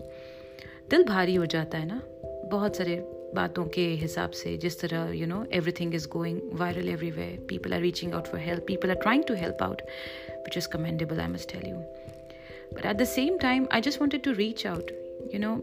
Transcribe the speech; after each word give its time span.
दिल 0.90 1.04
भारी 1.04 1.34
हो 1.34 1.46
जाता 1.46 1.78
है 1.78 1.86
ना, 1.86 2.02
बहुत 2.50 2.76
सारे 2.76 2.96
बातों 3.34 3.64
के 3.64 3.86
हिसाब 3.88 4.30
से, 4.30 4.56
जिस 4.56 4.80
तरह 4.80 5.10
you 5.10 5.26
know 5.26 5.46
everything 5.72 5.94
is 5.94 6.08
going 6.08 6.40
viral 6.52 6.88
everywhere 6.88 7.46
people 7.48 7.74
are 7.74 7.80
reaching 7.80 8.12
out 8.12 8.26
for 8.26 8.40
help 8.40 8.64
people 8.66 8.88
are 8.88 8.94
trying 8.94 9.24
to 9.24 9.34
help 9.34 9.58
out 9.62 9.82
which 10.30 10.56
is 10.56 10.68
commendable 10.68 11.20
I 11.20 11.26
must 11.26 11.52
tell 11.52 11.70
you 11.70 11.76
but 11.76 12.86
at 12.86 12.96
the 12.96 13.04
same 13.04 13.38
time 13.38 13.66
I 13.72 13.80
just 13.80 14.00
wanted 14.00 14.22
to 14.22 14.32
reach 14.32 14.66
out 14.66 14.90
you 15.34 15.40
know 15.40 15.56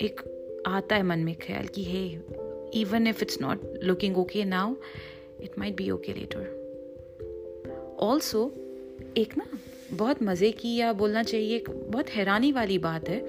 एक 0.00 0.20
आता 0.66 0.96
है 0.96 1.02
मन 1.02 1.18
में 1.18 1.36
ख्याल 1.36 1.66
कि 1.66 1.84
hey 1.84 2.18
even 2.80 3.06
if 3.06 3.22
it's 3.22 3.40
not 3.40 3.60
looking 3.82 4.18
okay 4.18 4.44
now 4.44 4.74
it 5.40 5.58
might 5.58 5.74
be 5.74 5.90
okay 5.90 6.12
later 6.12 6.62
also 8.00 8.54
एक 9.16 9.38
ना 9.38 9.46
बहुत 9.94 10.22
मज़े 10.22 10.50
की 10.52 10.76
या 10.76 10.92
बोलना 10.92 11.22
चाहिए 11.22 11.56
एक 11.56 11.70
बहुत 11.70 12.10
हैरानी 12.10 12.52
वाली 12.52 12.78
बात 12.78 13.08
है 13.08 13.26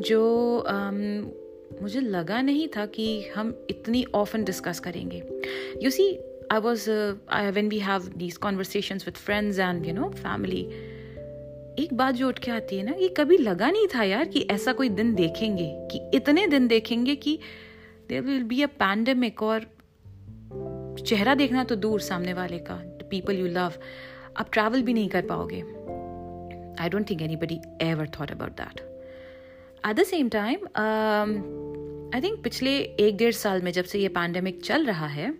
जो 0.00 0.20
um, 0.66 1.82
मुझे 1.82 2.00
लगा 2.00 2.40
नहीं 2.42 2.68
था 2.68 2.86
कि 2.86 3.28
हम 3.36 3.66
इतनी 3.70 4.04
ऑफन 4.14 4.44
डिस्कस 4.44 4.80
करेंगे। 4.80 5.22
You 5.82 5.90
see 5.90 6.18
I 6.52 6.58
was 6.58 6.90
I 7.30 7.50
when 7.50 7.68
we 7.68 7.78
have 7.78 8.02
these 8.16 8.36
conversation 8.36 8.96
with 8.96 9.14
friends 9.14 9.58
and 9.58 9.86
you 9.86 9.94
know 9.94 10.08
family 10.08 10.62
एक 11.78 11.88
बात 11.92 12.14
जो 12.14 12.28
उठ 12.28 12.38
के 12.38 12.50
आती 12.50 12.76
है 12.76 12.82
ना 12.82 12.92
ये 12.92 13.08
कभी 13.08 13.36
लगा 13.36 13.70
नहीं 13.70 13.86
था 13.94 14.02
यार 14.02 14.24
कि 14.24 14.46
ऐसा 14.50 14.72
कोई 14.72 14.88
दिन 14.88 15.14
देखेंगे 15.14 15.88
कि 15.92 16.10
इतने 16.14 16.46
दिन 16.46 16.66
देखेंगे 16.68 17.14
कि 17.14 17.38
there 18.08 18.20
will 18.20 18.42
be 18.42 18.62
a 18.62 18.66
pandemic 18.66 19.42
और 19.42 19.66
चेहरा 21.06 21.34
देखना 21.34 21.64
तो 21.64 21.76
दूर 21.76 22.00
सामने 22.00 22.32
वाले 22.32 22.58
का 22.58 22.74
पीपल 23.10 23.36
यू 23.36 23.46
लव 23.46 23.72
आप 24.36 24.48
ट्रैवल 24.52 24.82
भी 24.82 24.92
नहीं 24.92 25.08
कर 25.08 25.22
पाओगे। 25.22 25.62
I 26.82 26.88
don't 26.88 27.08
think 27.10 27.22
anybody 27.36 27.60
ever 27.82 28.08
thought 28.18 28.30
about 28.30 28.52
that 28.60 28.80
at 29.86 29.96
the 29.96 30.04
same 30.04 30.28
time 30.28 30.66
I 32.14 32.20
think 32.22 32.42
पिछले 32.44 32.76
एक 33.00 33.16
डेढ़ 33.16 33.32
साल 33.34 33.62
में 33.62 33.72
जब 33.72 33.84
से 33.84 33.98
ये 33.98 34.08
पैंडमिक 34.16 34.62
चल 34.64 34.86
रहा 34.86 35.06
है 35.08 35.30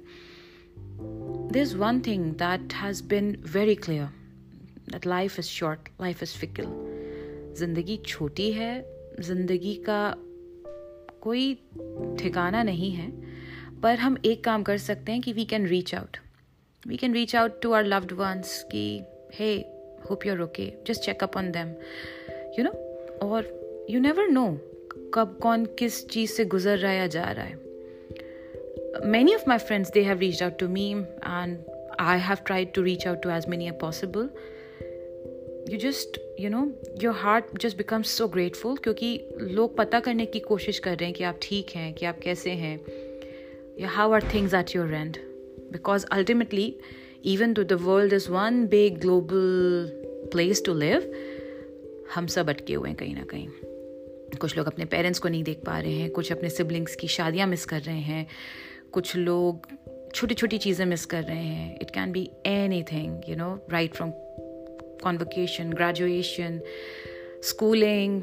there 1.53 1.63
is 1.63 1.77
one 1.77 2.01
thing 2.07 2.33
that 2.37 2.75
has 2.75 3.03
been 3.07 3.37
very 3.53 3.75
clear 3.75 4.09
that 4.91 5.07
life 5.07 5.39
is 5.39 5.47
short 5.49 5.89
life 6.01 6.23
is 6.23 6.37
fickle 6.39 6.67
ज़िंदगी 7.57 7.97
छोटी 8.07 8.51
है 8.53 8.73
ज़िंदगी 9.21 9.75
का 9.89 10.03
कोई 11.23 11.55
ठिकाना 12.19 12.63
नहीं 12.63 12.91
है 12.91 13.11
पर 13.83 13.99
हम 13.99 14.17
एक 14.25 14.43
काम 14.45 14.63
कर 14.63 14.79
सकते 14.79 15.13
हैं 15.13 15.21
कि 15.21 15.33
we 15.33 15.45
can 15.45 15.67
reach 15.67 15.95
out 15.95 16.17
we 16.83 16.97
can 16.97 17.15
reach 17.15 17.35
out 17.37 17.61
to 17.63 17.73
our 17.73 17.85
loved 17.85 18.13
ones 18.13 18.63
कि 18.73 18.85
hey 19.35 19.57
hope 20.13 20.27
you're 20.27 20.41
okay 20.41 20.73
just 20.87 21.01
check up 21.01 21.37
on 21.37 21.51
them 21.51 21.69
you 22.59 22.65
know 22.65 22.71
और 23.23 23.63
यू 23.91 24.01
नेवर 24.01 24.29
नो 24.29 24.59
कब 25.15 25.39
कौन 25.43 25.65
किस 25.65 26.09
चीज़ 26.09 26.31
से 26.31 26.45
गुजर 26.45 26.79
रहा 26.79 26.93
या 26.93 27.07
जा 27.07 27.31
रहा 27.31 27.45
है। 27.45 27.61
Many 29.05 29.35
of 29.35 29.45
my 29.49 29.59
friends 29.59 29.91
they 29.91 30.03
have 30.03 30.19
reach 30.19 30.43
out 30.43 30.59
to 30.59 30.69
me 30.69 30.93
and 31.03 31.59
I 32.01 32.19
have 32.19 32.37
tried 32.47 32.73
to 32.73 32.83
reach 32.83 33.07
out 33.07 33.23
to 33.23 33.31
as 33.31 33.47
many 33.49 33.69
a 33.69 33.71
possible 33.71 34.29
you 35.73 35.79
just 35.79 36.37
you 36.41 36.51
know 36.51 36.73
your 37.03 37.15
heart 37.15 37.45
just 37.63 37.77
becomes 37.77 38.11
so 38.11 38.29
grateful 38.29 38.77
क्योंकि 38.77 39.29
लोग 39.41 39.77
पता 39.77 40.01
करने 40.01 40.27
की 40.27 40.41
कोशिश 40.41 40.79
कर 40.79 40.91
रहे 40.91 41.05
हैं 41.05 41.15
कि 41.15 41.25
आप 41.25 41.39
ठीक 41.43 41.71
हैं, 41.71 41.95
कि 41.95 42.07
आप 42.07 42.19
कैसे 42.19 42.51
हैं, 42.51 42.81
या 43.81 43.89
how 43.89 44.13
are 44.13 44.23
things 44.35 44.55
at 44.55 44.77
your 44.77 44.95
end 44.95 45.17
because 45.73 46.07
ultimately 46.13 46.79
even 47.25 47.55
to 47.55 47.65
the 47.65 47.73
world 47.73 48.13
is 48.13 48.31
one 48.31 48.67
big 48.67 48.99
global 48.99 50.02
place 50.33 50.63
to 50.67 50.75
live 50.75 51.13
हम 52.15 52.27
सब 52.27 52.49
अटके 52.51 52.75
हुए 52.75 52.89
हैं 52.89 52.97
कहीं 52.97 53.15
ना 53.15 53.25
कहीं। 53.25 53.49
कुछ 54.41 54.57
लोग 54.57 54.67
अपने 54.67 54.85
पेरेंट्स 54.85 55.19
को 55.19 55.29
नहीं 55.29 55.45
देख 55.45 55.61
पा 55.67 55.79
रहे 55.79 55.93
हैं, 55.93 56.11
कुछ 56.11 56.33
अपने 56.33 56.51
सिबलिंग्स 56.51 56.95
की 56.95 57.09
शादियाँ 57.09 57.47
मिस 57.47 57.65
कर 57.65 57.81
रहे 57.81 58.01
हैं, 58.01 58.27
कुछ 58.93 59.17
लोग 59.17 59.67
छोटी 60.15 60.35
छोटी 60.35 60.59
चीज़ें 60.59 60.85
मिस 60.87 61.05
कर 61.07 61.23
रहे 61.23 61.37
हैं। 61.37 61.79
It 61.81 61.91
can 61.91 62.13
be 62.13 62.29
anything 62.83 63.29
you 63.29 63.37
know 63.37 63.55
right 63.71 63.95
from 63.95 64.11
convocation 65.03 65.73
graduation 65.73 66.61
schooling 67.43 68.21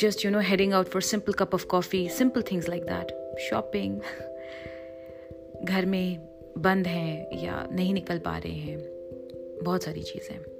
just 0.00 0.24
you 0.24 0.30
know 0.30 0.40
heading 0.40 0.72
out 0.72 0.88
for 0.88 1.02
simple 1.02 1.32
cup 1.32 1.54
of 1.54 1.66
coffee 1.66 2.08
simple 2.08 2.42
things 2.42 2.68
like 2.68 2.84
that 2.84 3.38
shopping 3.40 4.00
घर 5.64 5.86
में 5.86 6.18
बंद 6.58 6.86
हैं 6.86 7.42
या 7.42 7.66
नहीं 7.72 7.92
निकल 7.94 8.18
पा 8.18 8.38
रहे 8.38 8.52
हैं, 8.52 8.78
बहुत 9.64 9.82
सारी 9.82 10.02
चीज़ें। 10.02 10.59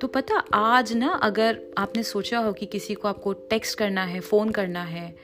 तो 0.00 0.08
पता, 0.08 0.34
आज 0.54 0.92
ना 0.92 1.12
अगर 1.12 1.60
आपने 1.78 2.02
सोचा 2.02 2.38
हो 2.38 2.52
कि 2.52 2.66
किसी 2.66 2.94
को 2.94 3.08
आपको 3.08 3.32
टेक्स्ट 3.32 3.78
करना 3.78 4.04
है 4.04 4.20
फ़ोन 4.20 4.50
करना 4.50 4.82
है 4.82 5.16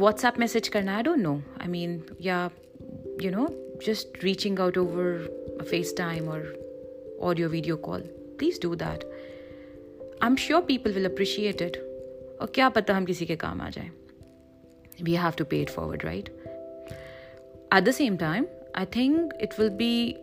व्हाट्सएप 0.00 0.34
मैसेज 0.38 0.68
करना 0.68 0.96
है 0.96 1.02
डोंट 1.02 1.18
नो 1.18 1.36
आई 1.36 1.68
मीन 1.68 2.02
या 2.20 2.50
you 3.22 3.30
know 3.30 3.48
just 3.86 4.24
reaching 4.24 4.60
out 4.60 4.78
over 4.78 5.18
FaceTime 5.98 6.28
और 6.28 6.40
audio 7.20 7.48
video 7.48 7.76
call 7.76 8.00
please 8.38 8.60
do 8.60 8.74
that 8.74 9.04
I 10.22 10.26
am 10.26 10.36
sure 10.36 10.62
people 10.62 10.92
will 10.92 11.04
appreciate 11.04 11.62
it 11.62 11.76
और 12.40 12.46
क्या 12.54 12.68
पता 12.68 12.94
हम 12.94 13.04
किसी 13.04 13.26
के 13.26 13.36
काम 13.36 13.60
आ 13.60 13.68
जाए। 13.68 13.90
We 15.02 15.14
have 15.14 15.32
to 15.38 15.44
pay 15.44 15.62
it 15.62 15.70
forward 15.70 16.04
right 16.04 16.28
at 17.74 17.82
the 17.84 17.90
same 17.90 18.16
time 18.16 18.46
I 18.74 18.84
think 18.84 19.32
it 19.40 19.60
will 19.60 19.68
be 19.68 20.16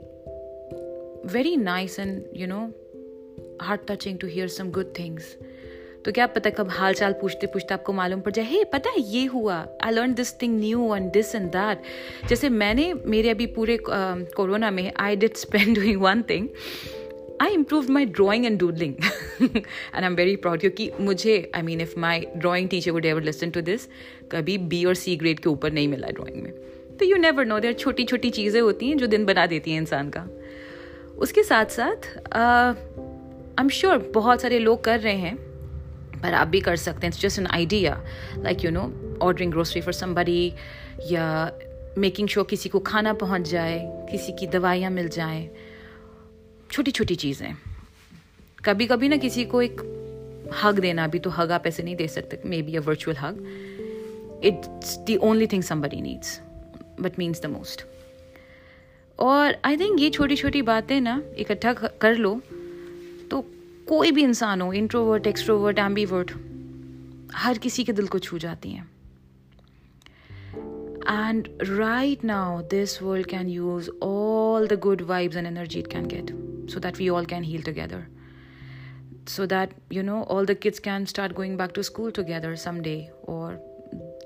very 1.33 1.57
nice 1.57 1.99
and 1.99 2.23
you 2.33 2.47
know 2.47 2.82
heart 3.61 3.81
touching 3.91 4.19
to 4.19 4.27
hear 4.27 4.47
some 4.47 4.69
good 4.71 4.93
things 4.99 5.35
तो 6.05 6.11
क्या 6.11 6.25
पता 6.27 6.49
कब 6.49 6.69
हाल 6.69 6.93
चाल 6.93 7.13
पूछते 7.13 7.47
पूछते 7.47 7.73
आपको 7.73 7.93
मालूम 7.93 8.21
पड़ 8.21 8.31
जाए 8.31 8.45
हे 8.45 8.63
पता 8.63 8.89
है 8.89 9.01
ये 9.01 9.25
हुआ। 9.25 9.55
I 9.83 9.91
learn 9.91 10.13
this 10.13 10.33
thing 10.41 10.59
new 10.59 10.95
and 10.95 11.11
this 11.11 11.35
and 11.35 11.47
that 11.49 12.27
जैसे 12.29 12.49
मैंने 12.49 12.93
मेरे 13.05 13.29
अभी 13.29 13.45
पूरे 13.47 13.77
कोरोना 13.81 14.69
uh, 14.69 14.75
में 14.75 14.91
I 14.99 15.15
did 15.15 15.35
spend 15.35 15.75
doing 15.75 16.01
one 16.01 16.21
thing 16.21 16.49
I 17.41 17.53
improve 17.53 17.91
my 17.91 18.05
drawing 18.05 18.45
and 18.45 18.59
doodling 18.59 18.93
and 19.41 19.61
I 19.95 20.03
am 20.03 20.15
very 20.15 20.35
proud 20.35 20.59
क्योंकि 20.59 20.91
मुझे 20.99 21.51
I 21.55 21.61
mean 21.61 21.81
if 21.81 21.99
my 21.99 22.25
drawing 22.37 22.69
teacher 22.69 22.91
would 22.91 23.05
ever 23.05 23.23
listen 23.23 23.49
to 23.49 23.61
this 23.61 23.87
कभी 24.31 24.57
B 24.57 24.83
और 24.85 24.95
C 24.95 25.15
grade 25.15 25.39
के 25.39 25.49
ऊपर 25.49 25.71
नहीं 25.71 25.87
मिला 25.87 26.07
drawing 26.07 26.43
में। 26.43 26.51
तो 26.97 27.05
यू 27.05 27.17
नेवर 27.17 27.45
नो 27.45 27.59
देर 27.59 27.73
छोटी 27.73 28.03
छोटी 28.03 28.29
चीज़ें 28.29 28.61
होती 28.61 28.87
हैं 28.87 28.97
जो 28.97 29.07
दिन 29.07 29.25
बना 29.25 29.45
देती 29.45 29.71
हैं 29.71 29.81
इंसान 29.81 30.09
का। 30.09 30.27
उसके 31.17 31.43
साथ 31.43 31.65
साथ 31.65 32.07
आई 33.53 33.63
एम 33.63 33.69
श्योर 33.69 33.97
बहुत 34.13 34.41
सारे 34.41 34.59
लोग 34.59 34.83
कर 34.83 34.99
रहे 34.99 35.15
हैं, 35.15 35.35
पर 36.21 36.33
आप 36.33 36.47
भी 36.47 36.59
कर 36.61 36.75
सकते 36.75 37.05
हैं। 37.05 37.13
It's 37.13 37.21
just 37.21 37.39
an 37.39 37.47
idea 37.47 38.01
like 38.37 38.63
you 38.65 38.71
know 38.71 38.91
ordering 39.21 39.51
grocery 39.51 39.81
for 39.81 39.93
somebody 39.93 40.53
या 41.07 41.25
मेकिंग 41.97 42.27
श्योर 42.27 42.45
किसी 42.49 42.69
को 42.69 42.79
खाना 42.79 43.13
पहुँच 43.13 43.41
जाए, 43.41 43.79
किसी 44.11 44.31
की 44.31 44.47
दवाइयाँ 44.47 44.91
मिल 44.91 45.09
जाएँ। 45.09 45.49
छोटी 46.71 46.91
छोटी 46.91 47.15
चीज़ें। 47.15 47.55
कभी 48.65 48.85
कभी 48.87 49.09
ना 49.09 49.17
किसी 49.17 49.45
को 49.45 49.61
एक 49.61 49.81
हग 50.63 50.79
देना 50.79 51.07
भी 51.07 51.19
तो 51.19 51.29
हग 51.29 51.51
आप 51.51 51.67
ऐसे 51.67 51.83
नहीं 51.83 51.95
दे 51.95 52.07
सकते। 52.07 52.39
Maybe 52.61 52.75
a 52.75 52.81
virtual 52.81 53.17
hug 53.17 54.41
it's 54.43 54.97
the 55.09 55.17
only 55.23 55.47
thing 55.47 55.63
somebody 55.63 56.01
needs 56.01 56.39
but 57.01 57.19
means 57.19 57.41
the 57.41 57.45
most 57.45 57.85
और 59.19 59.55
आई 59.65 59.77
थिंक 59.77 59.99
ये 59.99 60.09
छोटी 60.09 60.35
छोटी 60.35 60.61
बातें 60.63 60.99
ना, 61.01 61.21
इकट्ठा 61.37 61.73
कर 61.73 62.15
लो। 62.15 62.39
कोई 63.87 64.11
भी 64.11 64.23
इंसान 64.23 64.61
हो 64.61 64.71
इंट्रोवर्ट 64.73 65.27
एक्सट्रोवर्ट 65.27 65.79
एम्बीवर्ट 65.79 66.31
हर 67.35 67.57
किसी 67.57 67.83
के 67.83 67.93
दिल 67.93 68.07
को 68.07 68.19
छू 68.19 68.37
जाती 68.37 68.71
हैं 68.71 68.91
And 71.05 71.47
right 71.69 72.23
now, 72.23 72.63
this 72.69 73.01
world 73.01 73.27
can 73.27 73.49
use 73.49 73.89
all 73.99 74.67
the 74.67 74.77
good 74.77 74.99
vibes 74.99 75.35
and 75.35 75.45
energy 75.45 75.79
it 75.79 75.89
can 75.89 76.05
get 76.13 76.31
so 76.67 76.79
that 76.79 76.97
we 76.97 77.09
all 77.09 77.25
can 77.25 77.43
heal 77.43 77.61
together. 77.61 78.07
So 79.25 79.45
that, 79.45 79.73
you 79.89 80.01
know, 80.01 80.23
all 80.23 80.45
the 80.45 80.55
kids 80.55 80.79
can 80.79 81.05
start 81.05 81.35
going 81.35 81.57
back 81.57 81.73
to 81.73 81.83
school 81.83 82.09
together 82.11 82.55
someday, 82.55 83.11
or 83.23 83.59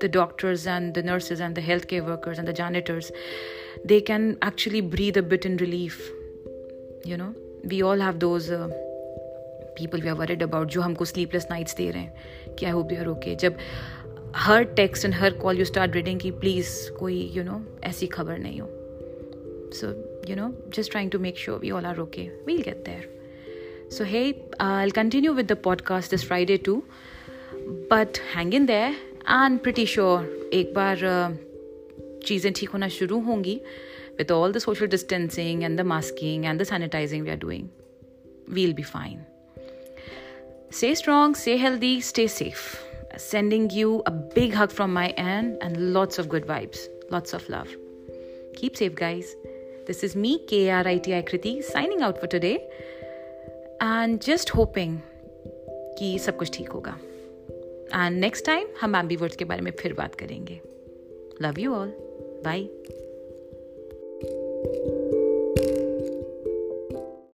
the 0.00 0.08
doctors 0.08 0.66
and 0.68 0.94
the 0.94 1.02
nurses 1.02 1.40
and 1.40 1.54
the 1.54 1.60
healthcare 1.60 2.06
workers 2.06 2.38
and 2.38 2.46
the 2.46 2.52
janitors, 2.52 3.10
they 3.84 4.00
can 4.00 4.36
actually 4.40 4.80
breathe 4.80 5.16
a 5.16 5.22
bit 5.22 5.44
in 5.44 5.56
relief. 5.56 6.00
You 7.04 7.16
know, 7.16 7.34
we 7.64 7.82
all 7.82 7.98
have 7.98 8.20
those. 8.20 8.50
Uh, 8.50 8.68
people 9.78 10.02
we 10.02 10.08
are 10.08 10.14
worried 10.14 10.42
about 10.42 10.68
जो 10.68 10.80
हमको 10.80 11.04
sleepless 11.04 11.46
nights 11.50 11.76
दे 11.76 11.90
रहे 11.90 12.02
हैं। 12.02 12.54
कि 12.54 12.66
I 12.66 12.72
hope 12.72 12.92
you 12.92 12.98
are 12.98 13.06
okay 13.08 13.34
जब 13.36 13.56
हर 14.36 14.62
text 14.76 15.04
and 15.04 15.14
हर 15.14 15.30
call 15.38 15.58
you 15.58 15.64
start 15.64 15.94
reading 15.94 16.20
की 16.20 16.30
प्लीज़ 16.30 16.90
कोई 16.92 17.20
यू 17.34 17.44
नो 17.44 17.60
ऐसी 17.84 18.06
खबर 18.06 18.38
नहीं 18.38 18.60
हो। 18.60 18.68
So 19.74 19.86
you 20.30 20.36
know 20.36 20.52
just 20.74 20.90
trying 20.90 21.10
to 21.10 21.18
make 21.18 21.38
sure 21.38 21.58
we 21.58 21.70
all 21.70 21.84
are 21.84 21.98
okay 21.98 22.28
we'll 22.46 22.62
get 22.62 22.84
there 22.86 23.90
so 23.92 24.04
hey 24.04 24.22
I 24.60 24.90
continue 24.90 25.32
with 25.32 25.52
the 25.52 25.56
podcast 25.64 26.10
this 26.10 26.24
Friday 26.26 26.56
too 26.56 26.82
but 27.92 28.18
hang 28.34 28.54
in 28.54 28.66
there 28.66 28.96
I 29.26 29.46
am 29.46 29.56
pretty 29.58 29.86
sure 29.86 30.50
एक 30.54 30.74
बार 30.74 30.98
चीज़ें 32.26 32.52
ठीक 32.52 32.70
होना 32.70 32.88
शुरू 32.88 33.20
होंगी। 33.20 33.60
With 34.18 34.30
all 34.32 34.52
the 34.52 34.58
social 34.58 34.86
distancing 34.86 35.62
and 35.64 35.78
the 35.78 35.84
masking 35.86 36.44
and 36.44 36.60
the 36.60 36.64
sanitising 36.64 37.24
we 37.24 37.30
are 37.30 37.36
doing 37.36 37.68
we'll 38.50 38.72
be 38.72 38.82
fine 38.82 39.22
Stay 40.69 40.95
strong, 40.95 41.35
stay 41.35 41.57
healthy, 41.57 42.01
stay 42.01 42.27
safe 42.27 42.83
sending 43.17 43.69
you 43.69 44.01
a 44.05 44.11
big 44.11 44.53
hug 44.53 44.71
from 44.71 44.91
my 44.91 45.09
end 45.09 45.57
and 45.61 45.93
lots 45.93 46.17
of 46.17 46.29
good 46.29 46.45
vibes, 46.45 46.87
lots 47.09 47.33
of 47.33 47.47
love. 47.47 47.69
Keep 48.55 48.77
safe, 48.77 48.95
guys. 48.95 49.35
This 49.85 50.03
is 50.03 50.15
me, 50.15 50.39
K 50.47 50.69
R 50.69 50.87
I 50.87 50.97
T 50.97 51.13
I 51.13 51.21
Kriti, 51.21 51.63
signing 51.63 52.01
out 52.01 52.19
for 52.19 52.27
today 52.27 52.59
and 53.81 54.21
just 54.21 54.49
hoping 54.49 55.01
कि 55.97 56.17
सब 56.19 56.37
कुछ 56.37 56.51
ठीक 56.53 56.69
होगा 56.69 56.97
and 57.95 58.19
next 58.19 58.45
time 58.45 58.67
हम 58.81 58.95
एम्बीवर्ड्स 58.95 59.35
के 59.35 59.45
बारे 59.45 59.61
में 59.61 59.71
फिर 59.79 59.93
बात 59.93 60.15
करेंगे 60.15 60.59
लव 61.41 61.59
यू 61.59 61.73
ऑल 61.73 61.93
बाय 62.45 62.63